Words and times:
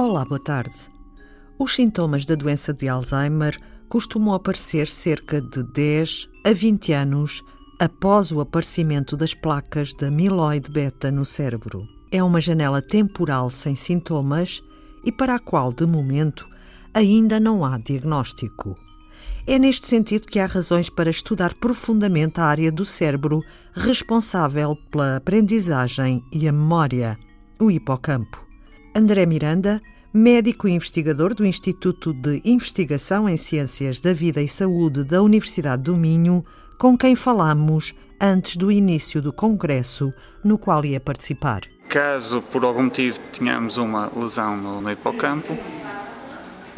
Olá, 0.00 0.24
boa 0.24 0.38
tarde. 0.38 0.88
Os 1.58 1.74
sintomas 1.74 2.24
da 2.24 2.36
doença 2.36 2.72
de 2.72 2.88
Alzheimer 2.88 3.58
costumam 3.88 4.32
aparecer 4.32 4.86
cerca 4.86 5.40
de 5.40 5.64
10 5.72 6.28
a 6.46 6.52
20 6.52 6.92
anos 6.92 7.42
após 7.80 8.30
o 8.30 8.40
aparecimento 8.40 9.16
das 9.16 9.34
placas 9.34 9.92
da 9.94 10.06
amiloide 10.06 10.70
beta 10.70 11.10
no 11.10 11.24
cérebro. 11.24 11.82
É 12.12 12.22
uma 12.22 12.40
janela 12.40 12.80
temporal 12.80 13.50
sem 13.50 13.74
sintomas 13.74 14.62
e 15.04 15.10
para 15.10 15.34
a 15.34 15.40
qual, 15.40 15.72
de 15.72 15.84
momento, 15.84 16.46
ainda 16.94 17.40
não 17.40 17.64
há 17.64 17.76
diagnóstico. 17.76 18.78
É 19.48 19.58
neste 19.58 19.88
sentido 19.88 20.28
que 20.28 20.38
há 20.38 20.46
razões 20.46 20.88
para 20.88 21.10
estudar 21.10 21.54
profundamente 21.54 22.40
a 22.40 22.44
área 22.44 22.70
do 22.70 22.84
cérebro 22.84 23.42
responsável 23.72 24.76
pela 24.92 25.16
aprendizagem 25.16 26.22
e 26.32 26.46
a 26.46 26.52
memória, 26.52 27.18
o 27.58 27.68
hipocampo. 27.68 28.47
André 28.98 29.26
Miranda, 29.26 29.80
médico 30.12 30.66
e 30.66 30.72
investigador 30.72 31.32
do 31.32 31.46
Instituto 31.46 32.12
de 32.12 32.42
Investigação 32.44 33.28
em 33.28 33.36
Ciências 33.36 34.00
da 34.00 34.12
Vida 34.12 34.42
e 34.42 34.48
Saúde 34.48 35.04
da 35.04 35.22
Universidade 35.22 35.84
do 35.84 35.96
Minho, 35.96 36.44
com 36.76 36.98
quem 36.98 37.14
falamos 37.14 37.94
antes 38.20 38.56
do 38.56 38.72
início 38.72 39.22
do 39.22 39.32
congresso 39.32 40.12
no 40.42 40.58
qual 40.58 40.84
ia 40.84 40.98
participar. 40.98 41.60
Caso 41.88 42.42
por 42.42 42.64
algum 42.64 42.82
motivo 42.82 43.20
tenhamos 43.32 43.76
uma 43.76 44.10
lesão 44.16 44.56
no, 44.56 44.90
hipocampo, 44.90 45.56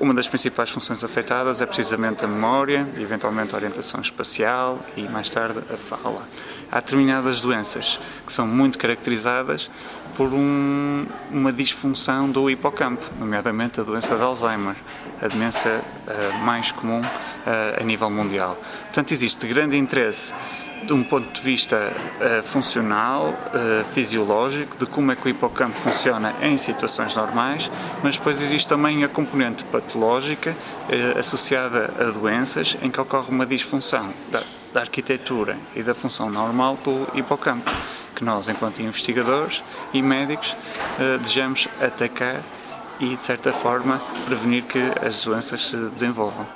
uma 0.01 0.15
das 0.15 0.27
principais 0.27 0.71
funções 0.71 1.05
afetadas 1.05 1.61
é 1.61 1.67
precisamente 1.67 2.25
a 2.25 2.29
memória, 2.29 2.89
eventualmente 2.99 3.55
a 3.55 3.59
orientação 3.59 4.01
espacial 4.01 4.79
e 4.97 5.03
mais 5.03 5.29
tarde 5.29 5.61
a 5.73 5.77
fala. 5.77 6.27
Há 6.73 6.81
determinadas 6.81 7.43
doenças 7.43 8.01
que 8.27 8.33
são 8.33 8.47
muito 8.47 8.79
caracterizadas 8.79 9.71
por 10.17 10.33
um, 10.33 11.07
uma 11.31 11.53
disfunção 11.53 12.31
do 12.31 12.51
hipocampo, 12.51 13.05
nomeadamente 13.19 13.79
a 13.81 13.83
doença 13.83 14.17
de 14.17 14.23
Alzheimer, 14.23 14.75
a 15.21 15.29
doença 15.29 15.69
uh, 15.69 16.39
mais 16.45 16.73
comum 16.73 17.01
uh, 17.01 17.81
a 17.81 17.85
nível 17.85 18.09
mundial. 18.09 18.59
Portanto, 18.85 19.13
existe 19.13 19.47
grande 19.47 19.77
interesse 19.77 20.33
de 20.85 20.93
um 20.93 21.03
ponto 21.03 21.33
de 21.33 21.41
vista 21.41 21.77
uh, 21.77 22.43
funcional, 22.43 23.29
uh, 23.29 23.85
fisiológico, 23.85 24.77
de 24.77 24.87
como 24.87 25.13
é 25.13 25.17
que 25.17 25.27
o 25.27 25.29
hipocampo 25.29 25.79
funciona 25.79 26.35
em 26.43 26.57
situações 26.57 27.15
normais, 27.17 27.71
mas 28.03 28.17
depois 28.17 28.43
existe 28.43 28.69
também 28.69 29.05
a 29.05 29.09
componente 29.09 29.65
patológica 29.65 30.51
uh, 30.51 31.19
associada 31.19 31.93
a 31.99 32.11
doenças 32.11 32.77
em 32.83 32.91
que 32.91 33.01
ocorre 33.01 33.31
uma 33.31 33.47
disfunção 33.47 34.13
da, 34.31 34.43
da 34.73 34.81
arquitetura 34.81 35.57
e 35.75 35.83
da 35.83 35.95
função 35.95 36.31
normal 36.31 36.79
do 36.85 37.07
hipocampo, 37.15 37.71
que 38.15 38.25
nós, 38.25 38.49
enquanto 38.49 38.81
investigadores 38.83 39.63
e 39.95 40.03
médicos, 40.03 40.57
desejamos 41.21 41.69
atacar 41.81 42.41
e, 42.99 43.17
de 43.17 43.23
certa 43.23 43.51
forma, 43.51 43.99
prevenir 44.27 44.65
que 44.65 44.79
as 45.03 45.25
doenças 45.25 45.69
se 45.69 45.77
desenvolvam. 45.77 46.47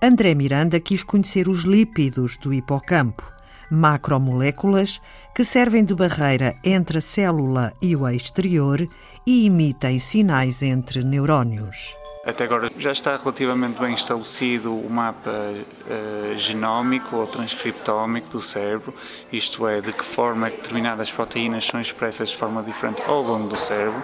André 0.00 0.32
Miranda 0.34 0.78
quis 0.78 1.02
conhecer 1.02 1.48
os 1.48 1.64
lípidos 1.64 2.36
do 2.36 2.54
hipocampo 2.54 3.37
macromoléculas 3.70 5.00
que 5.34 5.44
servem 5.44 5.84
de 5.84 5.94
barreira 5.94 6.56
entre 6.64 6.98
a 6.98 7.00
célula 7.00 7.72
e 7.80 7.94
o 7.94 8.08
exterior 8.08 8.88
e 9.26 9.46
emitem 9.46 9.98
sinais 9.98 10.62
entre 10.62 11.04
neurónios. 11.04 11.96
Até 12.28 12.44
agora 12.44 12.70
já 12.76 12.92
está 12.92 13.16
relativamente 13.16 13.80
bem 13.80 13.94
estabelecido 13.94 14.74
o 14.74 14.90
mapa 14.90 15.30
uh, 15.30 16.36
genómico 16.36 17.16
ou 17.16 17.26
transcriptómico 17.26 18.28
do 18.28 18.40
cérebro, 18.40 18.92
isto 19.32 19.66
é, 19.66 19.80
de 19.80 19.92
que 19.92 20.04
forma 20.04 20.50
determinadas 20.50 21.10
proteínas 21.10 21.64
são 21.64 21.80
expressas 21.80 22.28
de 22.28 22.36
forma 22.36 22.62
diferente 22.62 23.02
ao 23.06 23.22
longo 23.22 23.48
do 23.48 23.56
cérebro. 23.56 24.02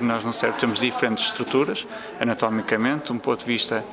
Nós 0.00 0.24
no 0.24 0.32
cérebro 0.32 0.60
temos 0.60 0.80
diferentes 0.80 1.24
estruturas, 1.24 1.86
anatomicamente, 2.18 3.06
de 3.06 3.12
um 3.12 3.18
ponto 3.18 3.40
de 3.40 3.44
vista 3.44 3.84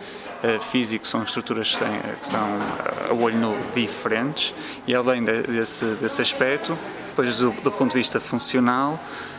uh, 0.43 0.59
físico, 0.59 1.05
são 1.05 1.23
estruturas 1.23 1.75
que, 1.75 1.83
têm, 1.83 1.99
que 2.19 2.27
são 2.27 2.39
uh, 2.39 3.11
a 3.11 3.13
olho 3.13 3.37
nu 3.37 3.55
diferentes, 3.75 4.53
e 4.87 4.95
além 4.95 5.23
desse, 5.23 5.85
desse 5.95 6.21
aspecto, 6.21 6.77
depois 7.09 7.37
do, 7.37 7.51
do 7.51 7.71
ponto 7.71 7.91
de 7.91 7.97
vista 7.97 8.19
funcional, 8.19 8.93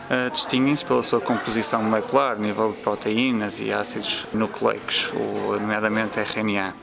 uh, 0.09 0.29
distinguem-se 0.29 0.85
pela 0.85 1.01
sua 1.01 1.19
composição 1.19 1.81
molecular, 1.81 2.37
nível 2.37 2.71
de 2.71 2.77
proteínas 2.77 3.59
e 3.59 3.73
ácidos 3.73 4.27
nucleicos, 4.33 5.11
ou 5.15 5.59
nomeadamente 5.59 6.19
RNA. 6.19 6.73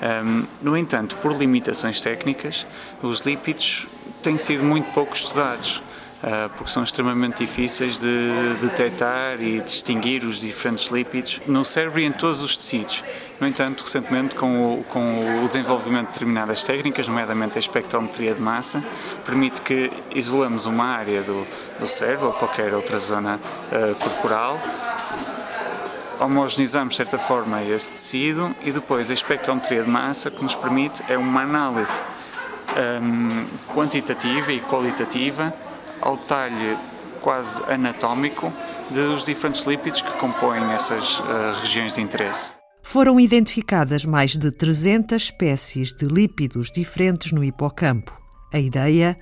Um, 0.00 0.46
no 0.62 0.76
entanto, 0.78 1.14
por 1.16 1.36
limitações 1.36 2.00
técnicas, 2.00 2.66
os 3.02 3.20
lípidos 3.20 3.86
têm 4.22 4.38
sido 4.38 4.64
muito 4.64 4.90
pouco 4.94 5.14
estudados. 5.14 5.82
Uh, 6.22 6.50
porque 6.50 6.70
são 6.70 6.82
extremamente 6.82 7.38
difíceis 7.38 7.98
de 7.98 8.54
detectar 8.60 9.40
e 9.40 9.58
distinguir 9.60 10.22
os 10.22 10.38
diferentes 10.38 10.88
lípidos 10.90 11.40
no 11.46 11.64
cérebro 11.64 11.98
e 11.98 12.04
em 12.04 12.12
todos 12.12 12.42
os 12.42 12.54
tecidos. 12.58 13.02
No 13.40 13.48
entanto, 13.48 13.82
recentemente, 13.84 14.34
com 14.34 14.80
o, 14.80 14.84
com 14.84 15.42
o 15.42 15.48
desenvolvimento 15.48 16.08
de 16.08 16.12
determinadas 16.12 16.62
técnicas, 16.62 17.08
nomeadamente 17.08 17.56
a 17.56 17.58
espectrometria 17.58 18.34
de 18.34 18.40
massa, 18.40 18.84
permite 19.24 19.62
que 19.62 19.90
isolamos 20.14 20.66
uma 20.66 20.84
área 20.84 21.22
do, 21.22 21.46
do 21.80 21.88
cérebro 21.88 22.26
ou 22.26 22.32
qualquer 22.34 22.74
outra 22.74 22.98
zona 22.98 23.36
uh, 23.72 23.94
corporal 23.94 24.60
homogeneizamos 26.20 26.92
de 26.92 26.96
certa 26.98 27.16
forma 27.16 27.62
esse 27.62 27.92
tecido 27.92 28.54
e 28.62 28.70
depois 28.70 29.10
a 29.10 29.14
espectrometria 29.14 29.82
de 29.82 29.88
massa 29.88 30.30
que 30.30 30.42
nos 30.42 30.54
permite 30.54 31.02
é 31.08 31.16
uma 31.16 31.42
análise 31.42 32.02
um, 33.02 33.46
quantitativa 33.74 34.52
e 34.52 34.60
qualitativa 34.60 35.52
ao 36.00 36.16
detalhe 36.16 36.76
quase 37.20 37.62
anatómico 37.70 38.52
dos 38.90 39.24
diferentes 39.24 39.62
lípidos 39.64 40.02
que 40.02 40.12
compõem 40.18 40.72
essas 40.72 41.20
uh, 41.20 41.24
regiões 41.60 41.92
de 41.92 42.00
interesse. 42.00 42.52
Foram 42.82 43.20
identificadas 43.20 44.04
mais 44.04 44.36
de 44.36 44.50
300 44.50 45.22
espécies 45.22 45.92
de 45.92 46.06
lípidos 46.06 46.70
diferentes 46.72 47.30
no 47.30 47.44
hipocampo. 47.44 48.18
A 48.52 48.58
ideia 48.58 49.16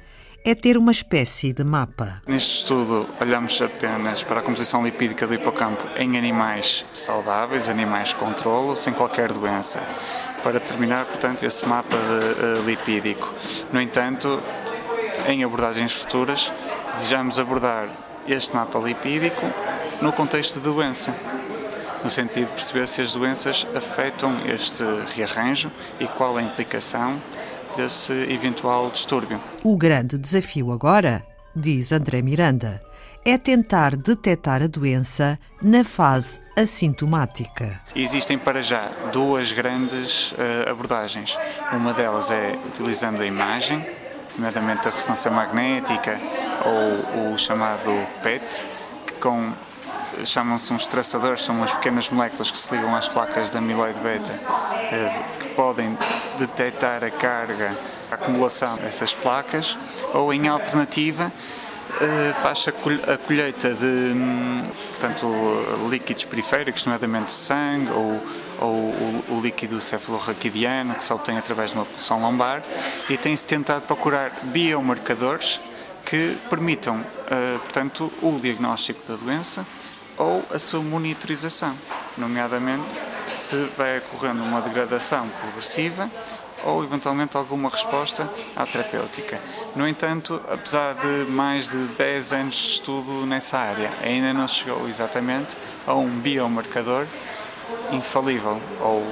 é 0.45 0.55
ter 0.55 0.79
uma 0.79 0.93
espécie 0.93 1.53
de 1.53 1.65
mapa. 1.65 2.23
Neste 2.27 2.63
estudo, 2.63 3.07
olhamos 3.21 3.61
apenas 3.61 4.23
para 4.23 4.41
a 4.41 4.43
composição 4.43 4.83
lipídica 4.83 5.27
do 5.27 5.35
hipocampo 5.35 5.87
em 5.99 6.17
animais 6.17 6.87
saudáveis, 6.95 7.69
animais 7.69 8.15
controlo, 8.15 8.75
sem 8.75 8.93
qualquer 8.93 9.33
doença, 9.33 9.81
para 10.43 10.53
determinar, 10.53 11.05
portanto, 11.05 11.43
esse 11.43 11.67
mapa 11.67 11.97
de, 11.97 12.61
uh, 12.61 12.65
lipídico. 12.65 13.29
No 13.73 13.81
entanto, 13.81 14.41
em 15.27 15.45
abordagens 15.45 15.93
futuras, 15.93 16.51
desejamos 16.95 17.39
abordar 17.39 17.89
este 18.27 18.55
mapa 18.55 18.79
lipídico 18.79 19.47
no 20.01 20.13
contexto 20.13 20.61
de 20.61 20.65
doença, 20.65 21.15
no 22.03 22.11
sentido 22.11 22.47
de 22.47 22.53
perceber 22.53 22.87
se 22.87 23.01
as 23.01 23.13
doenças 23.13 23.67
afetam 23.75 24.39
este 24.47 24.85
rearranjo 25.17 25.71
e 25.99 26.07
qual 26.07 26.37
a 26.37 26.43
implicação 26.43 27.17
desse 27.77 28.13
eventual 28.13 28.91
distúrbio. 28.91 29.41
O 29.63 29.77
grande 29.77 30.19
desafio 30.19 30.73
agora, 30.73 31.25
diz 31.55 31.93
André 31.93 32.23
Miranda, 32.23 32.81
é 33.25 33.37
tentar 33.37 33.97
detectar 33.97 34.63
a 34.63 34.67
doença 34.67 35.39
na 35.61 35.85
fase 35.85 36.41
assintomática. 36.57 37.81
Existem 37.95 38.39
para 38.39 38.63
já 38.63 38.91
duas 39.13 39.53
grandes 39.53 40.33
uh, 40.33 40.71
abordagens. 40.71 41.39
Uma 41.73 41.93
delas 41.93 42.31
é 42.31 42.59
utilizando 42.69 43.21
a 43.21 43.27
imagem, 43.27 43.85
nomeadamente 44.39 44.87
a 44.87 44.91
ressonância 44.91 45.31
magnética 45.31 46.19
ou 46.65 47.33
o 47.33 47.39
chamado 47.39 47.91
PET, 48.23 48.65
que 49.07 49.15
com 49.15 49.53
chamam-se 50.25 50.73
uns 50.73 50.87
traçadores, 50.87 51.43
são 51.43 51.55
umas 51.57 51.73
pequenas 51.73 52.09
moléculas 52.11 52.51
que 52.51 52.57
se 52.57 52.75
ligam 52.75 52.95
às 52.95 53.09
placas 53.09 53.51
da 53.51 53.59
amiloide 53.59 53.99
beta, 54.01 54.33
que, 54.89 55.45
que 55.45 55.55
podem 55.55 55.97
detectar 56.39 57.05
a 57.05 57.11
carga, 57.11 57.77
a 58.11 58.15
acumulação 58.15 58.77
dessas 58.77 59.13
placas, 59.15 59.77
ou 60.15 60.33
em 60.33 60.49
alternativa 60.49 61.31
eh, 62.01 62.35
faz 62.43 62.67
a 62.69 63.19
colheita 63.19 63.75
de 63.75 64.13
hum, 64.15 64.65
portanto, 64.91 65.27
líquidos 65.91 66.25
periféricos, 66.25 66.85
nomeadamente 66.85 67.33
sangue 67.33 67.91
ou, 67.91 68.23
ou 68.59 68.73
o, 68.73 69.41
líquido 69.43 69.81
cefalorraquidiano, 69.81 70.95
que 70.95 71.05
se 71.05 71.13
obtém 71.13 71.39
através 71.39 71.71
de 71.71 71.77
uma 71.77 71.85
pulsão 71.85 72.21
lombar, 72.21 72.63
e 73.09 73.17
tem-se 73.17 73.47
tentado 73.47 73.83
procurar 73.83 74.33
biomarcadores 74.45 75.61
que 76.05 76.37
permitam, 76.49 77.05
eh, 77.31 77.59
portanto, 77.63 78.13
o 78.23 78.39
diagnóstico 78.41 79.07
da 79.07 79.17
doença 79.17 79.65
ou 80.17 80.43
a 80.53 80.59
sua 80.59 80.81
monitorização, 80.81 81.75
nomeadamente 82.17 83.01
se 83.35 83.57
vai 83.77 83.99
ocorrendo 83.99 84.43
uma 84.43 84.61
degradação 84.61 85.29
progressiva 85.41 86.11
ou 86.65 86.83
eventualmente 86.83 87.37
alguma 87.37 87.69
resposta 87.69 88.29
à 88.57 88.67
terapêutica. 88.67 89.39
No 89.77 89.87
entanto, 89.87 90.41
apesar 90.51 90.95
de 90.95 91.31
mais 91.31 91.69
de 91.69 91.77
10 91.77 92.33
anos 92.33 92.55
de 92.55 92.69
estudo 92.73 93.27
nessa 93.27 93.59
área, 93.59 93.91
ainda 94.03 94.33
não 94.33 94.49
chegou 94.49 94.89
exatamente 94.89 95.57
a 95.87 95.95
um 95.95 96.09
biomarcador 96.09 97.07
infalível 97.93 98.61
ou 98.81 99.05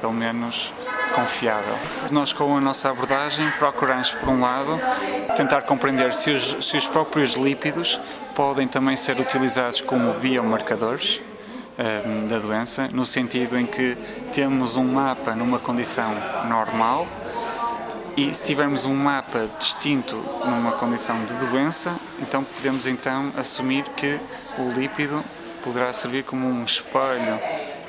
pelo 0.00 0.12
menos 0.12 0.72
confiável. 1.14 1.74
Nós, 2.12 2.32
com 2.32 2.56
a 2.56 2.60
nossa 2.60 2.90
abordagem, 2.90 3.50
procuramos, 3.58 4.12
por 4.12 4.28
um 4.28 4.40
lado, 4.40 4.78
tentar 5.36 5.62
compreender 5.62 6.14
se 6.14 6.30
os, 6.30 6.64
se 6.64 6.76
os 6.76 6.86
próprios 6.86 7.34
lípidos 7.34 8.00
podem 8.34 8.68
também 8.68 8.96
ser 8.96 9.18
utilizados 9.18 9.80
como 9.80 10.12
biomarcadores 10.14 11.16
uh, 11.78 12.26
da 12.28 12.38
doença, 12.38 12.88
no 12.92 13.04
sentido 13.04 13.58
em 13.58 13.66
que 13.66 13.96
temos 14.32 14.76
um 14.76 14.84
mapa 14.84 15.34
numa 15.34 15.58
condição 15.58 16.14
normal 16.48 17.06
e 18.16 18.34
se 18.34 18.46
tivermos 18.46 18.84
um 18.84 18.94
mapa 18.94 19.48
distinto 19.60 20.16
numa 20.44 20.72
condição 20.72 21.24
de 21.24 21.34
doença, 21.34 21.94
então 22.20 22.42
podemos 22.42 22.86
então 22.88 23.30
assumir 23.36 23.84
que 23.96 24.18
o 24.58 24.72
lípido 24.72 25.22
poderá 25.62 25.92
servir 25.92 26.24
como 26.24 26.44
um 26.48 26.64
espelho 26.64 27.38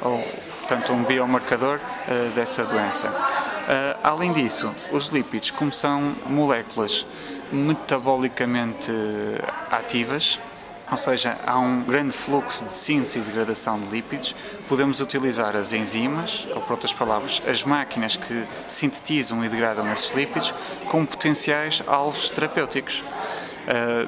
ou 0.01 0.19
portanto 0.59 0.93
um 0.93 1.03
biomarcador 1.03 1.79
uh, 1.79 2.29
dessa 2.35 2.63
doença. 2.63 3.09
Uh, 3.09 3.99
além 4.03 4.31
disso, 4.31 4.71
os 4.91 5.07
lípidos, 5.09 5.51
como 5.51 5.73
são 5.73 6.15
moléculas 6.27 7.05
metabolicamente 7.51 8.91
ativas, 9.71 10.39
ou 10.91 10.97
seja, 10.97 11.37
há 11.45 11.57
um 11.59 11.81
grande 11.81 12.11
fluxo 12.11 12.65
de 12.65 12.73
síntese 12.73 13.19
e 13.19 13.21
degradação 13.21 13.79
de 13.79 13.87
lípidos, 13.89 14.35
podemos 14.67 14.99
utilizar 14.99 15.55
as 15.55 15.71
enzimas, 15.71 16.47
ou 16.53 16.61
por 16.61 16.73
outras 16.73 16.93
palavras, 16.93 17.41
as 17.47 17.63
máquinas 17.63 18.15
que 18.15 18.43
sintetizam 18.67 19.43
e 19.45 19.49
degradam 19.49 19.91
esses 19.91 20.11
lípidos, 20.11 20.51
como 20.87 21.05
potenciais 21.05 21.83
alvos 21.85 22.31
terapêuticos. 22.31 23.03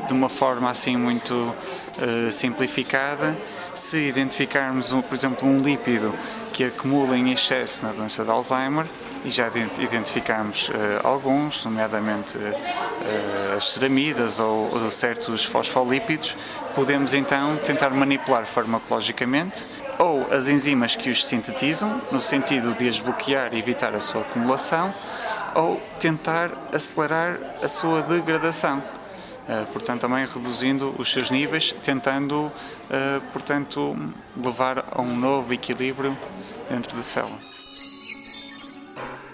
De 0.07 0.13
uma 0.13 0.27
forma 0.27 0.71
assim 0.71 0.97
muito 0.97 1.53
uh, 1.97 2.31
simplificada, 2.31 3.37
se 3.75 3.97
identificarmos, 3.97 4.91
por 4.91 5.17
exemplo, 5.17 5.47
um 5.47 5.61
lípido 5.61 6.13
que 6.53 6.65
acumula 6.65 7.17
em 7.17 7.31
excesso 7.31 7.83
na 7.85 7.91
doença 7.91 8.23
de 8.23 8.29
Alzheimer, 8.29 8.85
e 9.23 9.29
já 9.29 9.47
identificamos 9.79 10.69
uh, 10.69 10.73
alguns, 11.03 11.63
nomeadamente 11.63 12.37
uh, 12.37 13.55
as 13.55 13.65
ceramidas 13.65 14.39
ou, 14.39 14.69
ou, 14.71 14.91
certos 14.91 15.45
fosfolípidos, 15.45 16.35
podemos 16.73 17.13
então 17.13 17.55
tentar 17.57 17.91
manipular 17.91 18.45
farmacologicamente 18.45 19.65
ou 19.99 20.33
as 20.33 20.47
enzimas 20.47 20.95
que 20.95 21.09
os 21.11 21.25
sintetizam, 21.25 22.01
no 22.11 22.19
sentido 22.19 22.73
de 22.73 22.89
as 22.89 22.99
bloquear 22.99 23.53
e 23.53 23.59
evitar 23.59 23.93
a 23.93 24.01
sua 24.01 24.21
acumulação, 24.21 24.91
ou 25.53 25.79
tentar 25.99 26.49
acelerar 26.73 27.37
a 27.61 27.67
sua 27.67 28.01
degradação. 28.01 28.81
Uh, 29.51 29.65
portanto, 29.73 30.01
também 30.01 30.25
reduzindo 30.25 30.95
os 30.97 31.11
seus 31.11 31.29
níveis, 31.29 31.75
tentando, 31.83 32.49
portanto, 33.33 33.97
levar 34.41 34.85
a 34.89 35.01
um 35.01 35.13
novo 35.13 35.53
equilíbrio 35.53 36.17
dentro 36.69 36.95
da 36.95 37.03
célula 37.03 37.51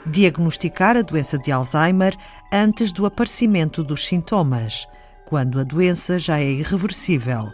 diagnosticar 0.07 0.95
a 0.95 1.01
doença 1.01 1.37
de 1.37 1.51
Alzheimer 1.51 2.15
antes 2.51 2.91
do 2.91 3.05
aparecimento 3.05 3.83
dos 3.83 4.05
sintomas, 4.05 4.87
quando 5.25 5.59
a 5.59 5.63
doença 5.63 6.17
já 6.17 6.39
é 6.39 6.49
irreversível, 6.49 7.51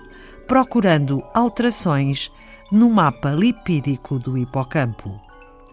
procurando 0.48 1.24
alterações 1.34 2.32
no 2.72 2.90
mapa 2.90 3.32
lipídico 3.32 4.20
do 4.20 4.38
hipocampo. 4.38 5.20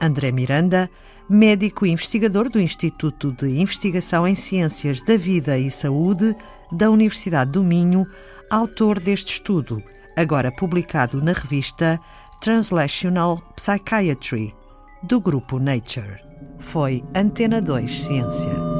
André 0.01 0.33
Miranda, 0.33 0.91
médico 1.29 1.87
e 1.87 1.91
investigador 1.91 2.49
do 2.49 2.61
Instituto 2.61 3.33
de 3.33 3.61
Investigação 3.61 4.27
em 4.27 4.35
Ciências 4.35 5.03
da 5.03 5.17
Vida 5.17 5.59
e 5.59 5.71
Saúde 5.71 6.35
da 6.73 6.91
Universidade 6.91 7.53
do 7.53 7.63
Minho, 7.63 8.07
autor 8.51 8.99
deste 8.99 9.35
estudo, 9.35 9.83
agora 10.17 10.51
publicado 10.51 11.23
na 11.23 11.33
revista 11.33 12.01
Translational 12.41 13.41
Psychiatry, 13.55 14.55
do 15.03 15.21
grupo 15.21 15.59
Nature. 15.59 16.21
Foi 16.59 17.05
Antena 17.15 17.61
2 17.61 18.03
Ciência. 18.03 18.80